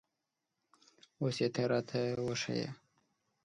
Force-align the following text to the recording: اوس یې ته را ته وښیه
اوس 1.21 1.35
یې 1.43 1.49
ته 1.55 1.61
را 1.71 1.79
ته 1.89 2.01
وښیه 2.25 2.69